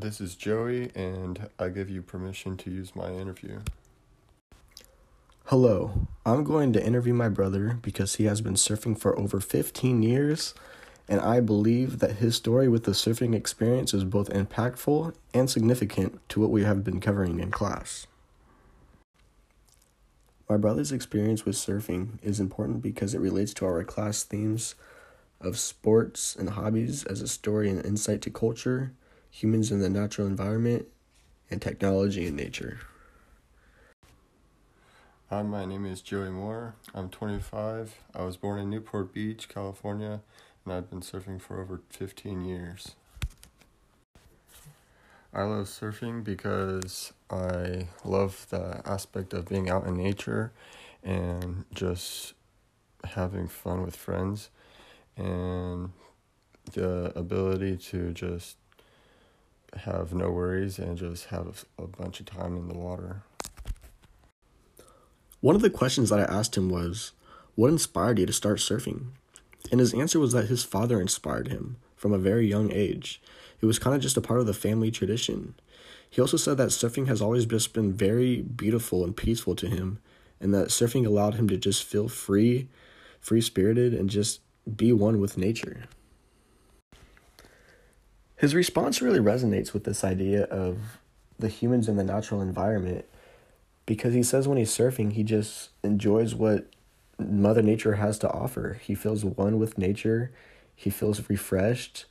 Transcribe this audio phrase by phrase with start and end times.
[0.00, 3.62] This is Joey, and I give you permission to use my interview.
[5.46, 10.04] Hello, I'm going to interview my brother because he has been surfing for over 15
[10.04, 10.54] years,
[11.08, 16.20] and I believe that his story with the surfing experience is both impactful and significant
[16.28, 18.06] to what we have been covering in class.
[20.48, 24.76] My brother's experience with surfing is important because it relates to our class themes
[25.40, 28.92] of sports and hobbies as a story and insight to culture,
[29.38, 30.84] humans in the natural environment,
[31.48, 32.80] and technology in nature.
[35.30, 36.74] Hi, my name is Joey Moore.
[36.92, 37.94] I'm 25.
[38.16, 40.22] I was born in Newport Beach, California,
[40.64, 42.96] and I've been surfing for over 15 years.
[45.32, 50.50] I love surfing because I love the aspect of being out in nature
[51.04, 52.34] and just
[53.04, 54.50] having fun with friends
[55.16, 55.92] and
[56.72, 58.56] the ability to just
[59.76, 63.22] have no worries and just have a bunch of time in the water.
[65.40, 67.12] One of the questions that I asked him was,
[67.54, 69.08] What inspired you to start surfing?
[69.70, 73.20] And his answer was that his father inspired him from a very young age.
[73.60, 75.54] It was kind of just a part of the family tradition.
[76.10, 79.98] He also said that surfing has always just been very beautiful and peaceful to him,
[80.40, 82.68] and that surfing allowed him to just feel free,
[83.20, 84.40] free spirited, and just
[84.76, 85.84] be one with nature.
[88.38, 90.78] His response really resonates with this idea of
[91.40, 93.04] the humans in the natural environment
[93.84, 96.66] because he says when he's surfing, he just enjoys what
[97.18, 98.80] Mother Nature has to offer.
[98.80, 100.30] He feels one with nature,
[100.76, 102.04] he feels refreshed,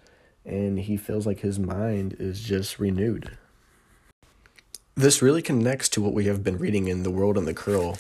[0.46, 3.38] and he feels like his mind is just renewed.
[4.96, 8.00] This really connects to what we have been reading in The World in the Curl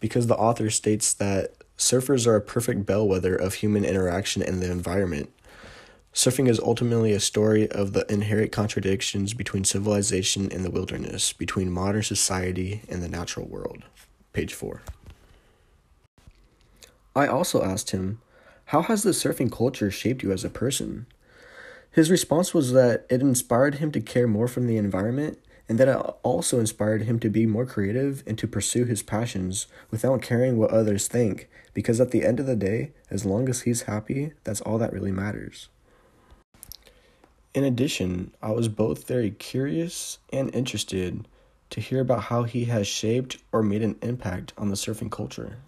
[0.00, 4.70] because the author states that surfers are a perfect bellwether of human interaction and the
[4.70, 5.30] environment.
[6.14, 11.72] Surfing is ultimately a story of the inherent contradictions between civilization and the wilderness, between
[11.72, 13.82] modern society and the natural world.
[14.32, 14.80] Page 4.
[17.16, 18.20] I also asked him,
[18.66, 21.06] How has the surfing culture shaped you as a person?
[21.90, 25.88] His response was that it inspired him to care more from the environment and that
[25.88, 30.58] it also inspired him to be more creative and to pursue his passions without caring
[30.58, 34.32] what others think, because at the end of the day, as long as he's happy,
[34.44, 35.68] that's all that really matters.
[37.54, 41.28] In addition, I was both very curious and interested
[41.70, 45.58] to hear about how he has shaped or made an impact on the surfing culture.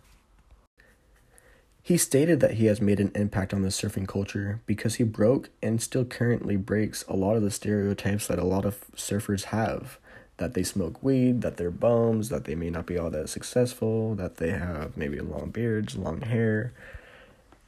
[1.81, 5.51] He stated that he has made an impact on the surfing culture because he broke
[5.63, 10.01] and still currently breaks a lot of the stereotypes that a lot of surfers have
[10.39, 14.17] that they smoke weed, that they're bums, that they may not be all that successful,
[14.17, 16.73] that they have maybe long beards, long hair.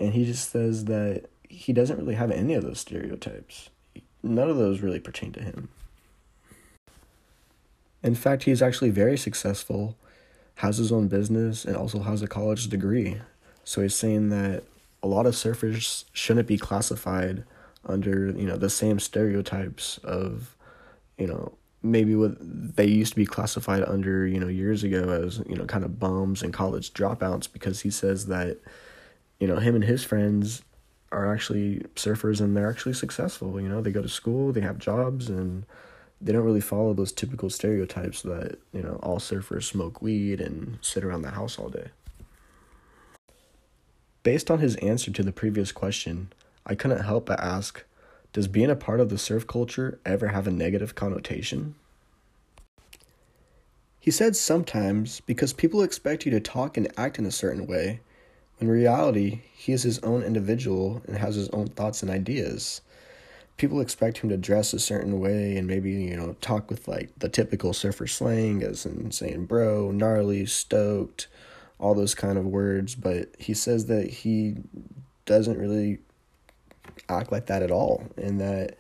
[0.01, 3.71] And he just says that he doesn't really have any of those stereotypes
[4.23, 5.69] none of those really pertain to him.
[8.03, 9.97] In fact, he's actually very successful,
[10.57, 13.21] has his own business, and also has a college degree.
[13.65, 14.65] So he's saying that
[15.03, 17.45] a lot of surfers shouldn't be classified
[17.85, 20.57] under, you know, the same stereotypes of,
[21.17, 21.53] you know,
[21.83, 25.65] maybe what they used to be classified under, you know, years ago as, you know,
[25.65, 28.59] kind of bums and college dropouts because he says that,
[29.39, 30.63] you know, him and his friends
[31.11, 33.61] are actually surfers and they're actually successful.
[33.61, 35.65] You know, they go to school, they have jobs, and
[36.21, 40.79] they don't really follow those typical stereotypes that, you know, all surfers smoke weed and
[40.81, 41.89] sit around the house all day.
[44.23, 46.33] Based on his answer to the previous question,
[46.67, 47.85] I couldn't help but ask
[48.33, 51.77] Does being a part of the surf culture ever have a negative connotation?
[54.01, 58.01] He said sometimes because people expect you to talk and act in a certain way
[58.61, 62.81] in reality, he is his own individual and has his own thoughts and ideas.
[63.57, 67.11] People expect him to dress a certain way and maybe, you know, talk with like
[67.19, 71.27] the typical surfer slang, as in saying bro, gnarly, stoked,
[71.79, 72.95] all those kind of words.
[72.95, 74.57] But he says that he
[75.27, 75.99] doesn't really
[77.09, 78.77] act like that at all and that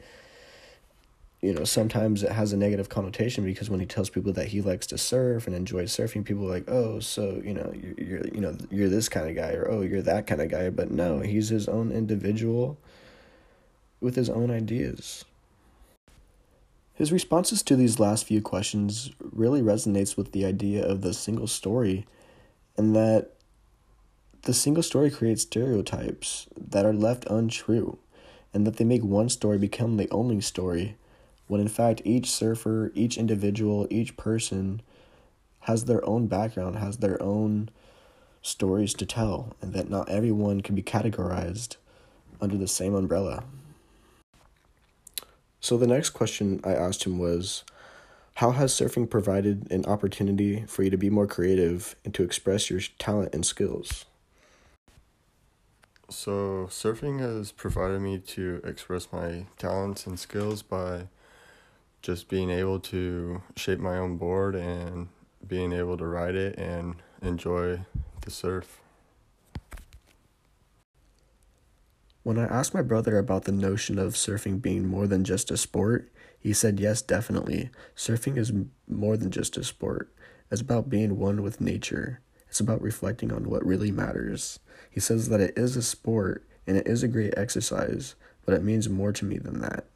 [1.40, 4.60] you know, sometimes it has a negative connotation because when he tells people that he
[4.60, 8.28] likes to surf and enjoys surfing, people are like, "Oh, so you know, you're, you're
[8.28, 10.90] you know, you're this kind of guy," or "Oh, you're that kind of guy." But
[10.90, 12.76] no, he's his own individual
[14.00, 15.24] with his own ideas.
[16.94, 21.46] His responses to these last few questions really resonates with the idea of the single
[21.46, 22.04] story,
[22.76, 23.30] and that
[24.42, 27.98] the single story creates stereotypes that are left untrue,
[28.52, 30.96] and that they make one story become the only story
[31.48, 34.80] when in fact each surfer, each individual, each person
[35.60, 37.70] has their own background, has their own
[38.42, 41.76] stories to tell, and that not everyone can be categorized
[42.40, 43.44] under the same umbrella.
[45.60, 47.64] So the next question I asked him was
[48.34, 52.70] How has surfing provided an opportunity for you to be more creative and to express
[52.70, 54.04] your talent and skills?
[56.10, 61.08] So, surfing has provided me to express my talents and skills by
[62.02, 65.08] just being able to shape my own board and
[65.46, 67.80] being able to ride it and enjoy
[68.22, 68.80] the surf.
[72.22, 75.56] When I asked my brother about the notion of surfing being more than just a
[75.56, 77.70] sport, he said yes, definitely.
[77.96, 78.52] Surfing is
[78.86, 80.12] more than just a sport.
[80.50, 82.20] It's about being one with nature.
[82.48, 84.58] It's about reflecting on what really matters.
[84.90, 88.14] He says that it is a sport and it is a great exercise,
[88.44, 89.86] but it means more to me than that.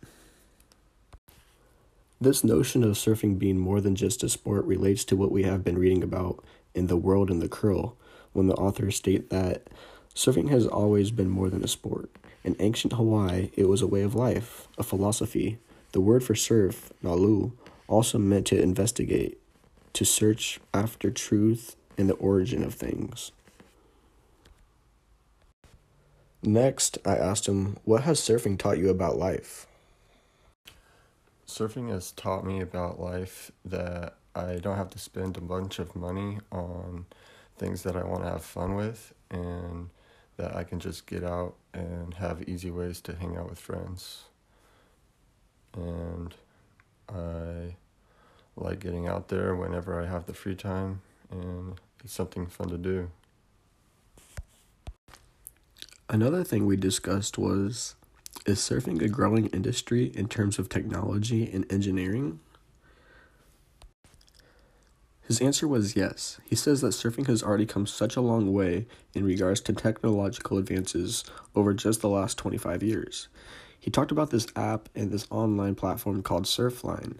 [2.22, 5.64] This notion of surfing being more than just a sport relates to what we have
[5.64, 6.38] been reading about
[6.72, 7.96] in The World in the Curl,
[8.32, 9.66] when the authors state that
[10.14, 12.10] surfing has always been more than a sport.
[12.44, 15.58] In ancient Hawaii, it was a way of life, a philosophy.
[15.90, 17.54] The word for surf, nalu,
[17.88, 19.40] also meant to investigate,
[19.92, 23.32] to search after truth and the origin of things.
[26.40, 29.66] Next, I asked him, What has surfing taught you about life?
[31.52, 35.94] Surfing has taught me about life that I don't have to spend a bunch of
[35.94, 37.04] money on
[37.58, 39.90] things that I want to have fun with, and
[40.38, 44.22] that I can just get out and have easy ways to hang out with friends.
[45.74, 46.34] And
[47.10, 47.76] I
[48.56, 52.78] like getting out there whenever I have the free time, and it's something fun to
[52.78, 53.10] do.
[56.08, 57.94] Another thing we discussed was
[58.46, 62.40] is surfing a growing industry in terms of technology and engineering?
[65.22, 66.40] His answer was yes.
[66.44, 70.58] He says that surfing has already come such a long way in regards to technological
[70.58, 71.24] advances
[71.54, 73.28] over just the last 25 years.
[73.78, 77.16] He talked about this app and this online platform called Surfline.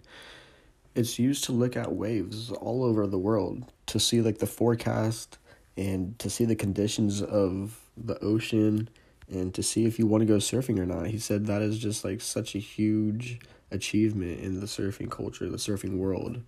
[0.95, 5.37] It's used to look at waves all over the world to see like the forecast
[5.75, 8.89] and to see the conditions of the ocean
[9.29, 11.07] and to see if you want to go surfing or not.
[11.07, 13.39] He said that is just like such a huge
[13.71, 16.41] achievement in the surfing culture, the surfing world.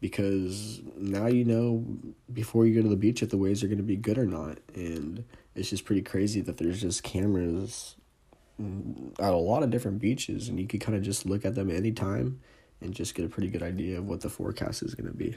[0.00, 1.84] Because now you know
[2.32, 4.26] before you go to the beach if the waves are going to be good or
[4.26, 4.58] not.
[4.74, 5.24] And
[5.54, 7.96] it's just pretty crazy that there's just cameras
[9.18, 11.70] at a lot of different beaches and you can kind of just look at them
[11.70, 12.40] anytime
[12.80, 15.36] and just get a pretty good idea of what the forecast is going to be.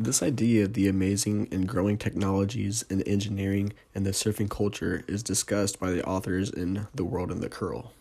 [0.00, 5.22] This idea of the amazing and growing technologies in engineering and the surfing culture is
[5.22, 7.92] discussed by the authors in The World in the Curl.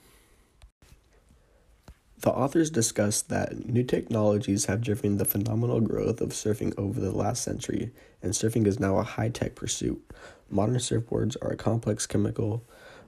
[2.22, 7.12] The authors discuss that new technologies have driven the phenomenal growth of surfing over the
[7.12, 7.92] last century,
[8.22, 10.02] and surfing is now a high tech pursuit.
[10.50, 12.64] Modern surfboards are a complex chemical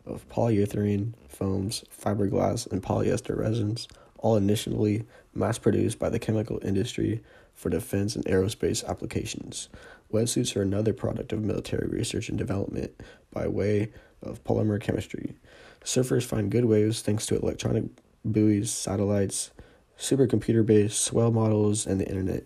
[0.05, 3.87] of polyurethane, foams, fiberglass, and polyester resins,
[4.17, 7.21] all initially mass produced by the chemical industry
[7.53, 9.69] for defense and aerospace applications.
[10.11, 12.91] Wetsuits are another product of military research and development
[13.31, 13.91] by way
[14.21, 15.35] of polymer chemistry.
[15.83, 17.85] Surfers find good waves thanks to electronic
[18.23, 19.51] buoys, satellites,
[19.97, 22.43] supercomputer based swell models, and the internet.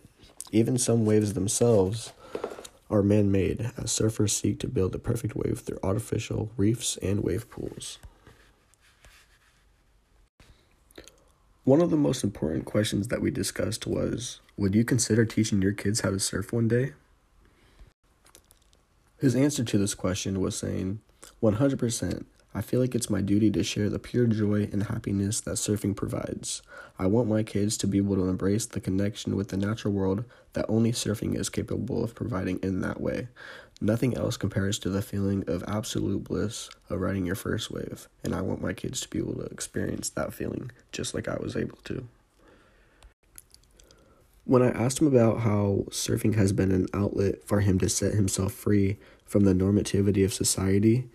[0.52, 2.14] Even some waves themselves
[2.90, 7.22] are man made as surfers seek to build the perfect wave through artificial reefs and
[7.22, 8.00] wave pools.
[11.68, 15.74] One of the most important questions that we discussed was Would you consider teaching your
[15.74, 16.94] kids how to surf one day?
[19.18, 21.02] His answer to this question was saying,
[21.44, 22.24] 100%.
[22.58, 25.96] I feel like it's my duty to share the pure joy and happiness that surfing
[25.96, 26.64] provides.
[26.98, 30.26] I want my kids to be able to embrace the connection with the natural world
[30.54, 33.28] that only surfing is capable of providing in that way.
[33.80, 38.34] Nothing else compares to the feeling of absolute bliss of riding your first wave, and
[38.34, 41.56] I want my kids to be able to experience that feeling just like I was
[41.56, 42.08] able to.
[44.46, 48.16] When I asked him about how surfing has been an outlet for him to set
[48.16, 48.98] himself free
[49.28, 51.08] from the normativity of society,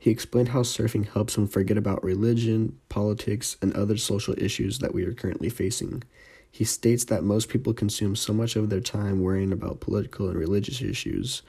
[0.00, 4.94] he explained how surfing helps him forget about religion, politics, and other social issues that
[4.94, 6.02] we are currently facing.
[6.50, 10.38] He states that most people consume so much of their time worrying about political and
[10.38, 11.42] religious issues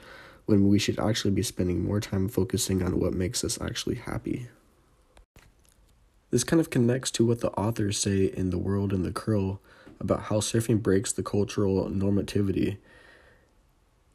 [0.44, 4.48] when we should actually be spending more time focusing on what makes us actually happy.
[6.28, 9.62] This kind of connects to what the authors say in The World in the Curl
[9.98, 12.76] about how surfing breaks the cultural normativity.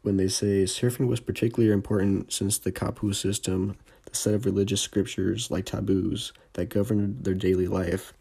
[0.03, 4.81] When they say surfing was particularly important since the Kapu system, the set of religious
[4.81, 8.13] scriptures like taboos that governed their daily life,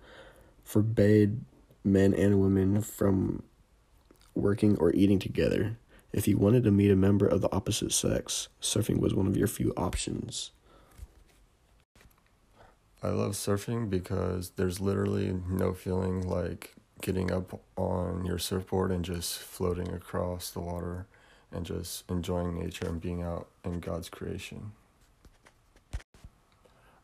[0.64, 1.40] forbade
[1.84, 3.42] men and women from
[4.34, 5.78] working or eating together.
[6.12, 9.36] If you wanted to meet a member of the opposite sex, surfing was one of
[9.36, 10.50] your few options.
[13.02, 19.04] I love surfing because there's literally no feeling like getting up on your surfboard and
[19.04, 21.06] just floating across the water
[21.52, 24.72] and just enjoying nature and being out in God's creation.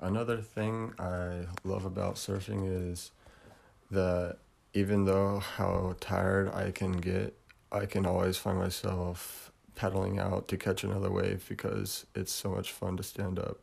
[0.03, 3.13] Another thing I love about surfing is
[3.93, 4.39] that
[4.75, 7.39] even though how tired I can get,
[7.71, 12.73] I can always find myself paddling out to catch another wave because it's so much
[12.73, 13.61] fun to stand up.